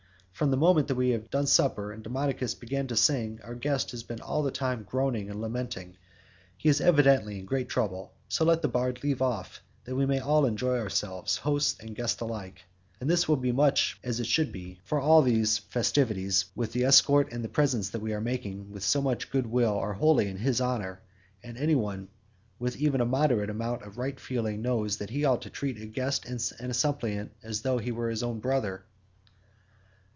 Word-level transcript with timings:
From 0.31 0.49
the 0.49 0.57
moment 0.57 0.87
that 0.87 0.95
we 0.95 1.11
had 1.11 1.29
done 1.29 1.45
supper 1.45 1.91
and 1.91 2.03
Demodocus 2.03 2.55
began 2.55 2.87
to 2.87 2.95
sing, 2.95 3.39
our 3.43 3.53
guest 3.53 3.91
has 3.91 4.01
been 4.01 4.21
all 4.21 4.41
the 4.41 4.49
time 4.49 4.81
groaning 4.81 5.29
and 5.29 5.39
lamenting. 5.39 5.97
He 6.57 6.67
is 6.67 6.81
evidently 6.81 7.37
in 7.37 7.45
great 7.45 7.69
trouble, 7.69 8.11
so 8.27 8.43
let 8.45 8.63
the 8.63 8.67
bard 8.67 9.03
leave 9.03 9.21
off, 9.21 9.61
that 9.83 9.95
we 9.95 10.07
may 10.07 10.17
all 10.19 10.47
enjoy 10.47 10.79
ourselves, 10.79 11.37
hosts 11.37 11.79
and 11.79 11.95
guest 11.95 12.21
alike. 12.21 12.63
This 12.99 13.27
will 13.29 13.35
be 13.35 13.51
much 13.51 13.99
more 14.01 14.09
as 14.09 14.19
it 14.19 14.25
should 14.25 14.51
be, 14.51 14.79
for 14.83 14.99
all 14.99 15.21
these 15.21 15.59
festivities, 15.59 16.45
with 16.55 16.73
the 16.73 16.85
escort 16.85 17.31
and 17.31 17.43
the 17.43 17.47
presents 17.47 17.91
that 17.91 18.01
we 18.01 18.11
are 18.11 18.19
making 18.21 18.71
with 18.71 18.81
so 18.81 18.99
much 18.99 19.29
good 19.29 19.45
will 19.45 19.77
are 19.77 19.93
wholly 19.93 20.27
in 20.27 20.37
his 20.37 20.59
honour, 20.59 21.01
and 21.43 21.55
any 21.55 21.75
one 21.75 22.07
with 22.57 22.77
even 22.77 22.99
a 22.99 23.05
moderate 23.05 23.51
amount 23.51 23.83
of 23.83 23.99
right 23.99 24.19
feeling 24.19 24.59
knows 24.63 24.97
that 24.97 25.11
he 25.11 25.23
ought 25.23 25.43
to 25.43 25.51
treat 25.51 25.79
a 25.79 25.85
guest 25.85 26.25
and 26.25 26.71
a 26.71 26.73
suppliant 26.73 27.31
as 27.43 27.61
though 27.61 27.77
he 27.77 27.91
were 27.91 28.09
his 28.09 28.23
own 28.23 28.39
brother. 28.39 28.81